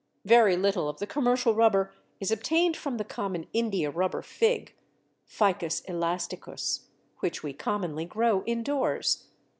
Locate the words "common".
3.03-3.45